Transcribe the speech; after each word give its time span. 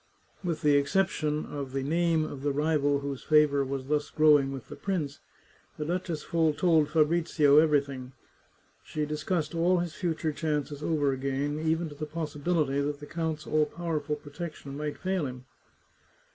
With 0.43 0.63
the 0.63 0.77
exception 0.77 1.45
of 1.45 1.73
the 1.73 1.83
name 1.83 2.25
of 2.25 2.41
the 2.41 2.51
rival 2.51 3.01
whose 3.01 3.21
favour 3.21 3.63
was 3.63 3.85
thus 3.85 4.09
growing 4.09 4.51
with 4.51 4.67
the 4.67 4.75
prince, 4.75 5.19
the 5.77 5.85
duchess 5.85 6.23
told 6.57 6.89
Fabrizio 6.89 7.59
everything. 7.59 8.13
She 8.83 9.05
discussed 9.05 9.53
all 9.53 9.77
his 9.77 9.93
future 9.93 10.31
chances 10.31 10.81
over 10.81 11.11
again, 11.13 11.59
even 11.59 11.87
to 11.89 11.93
the 11.93 12.07
possibility 12.07 12.81
that 12.81 12.99
the 12.99 13.05
count's 13.05 13.45
all 13.45 13.67
powerful 13.67 14.15
protection 14.15 14.75
might 14.75 14.97
fail 14.97 15.27
him. 15.27 15.45